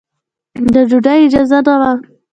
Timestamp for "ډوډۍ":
0.89-1.19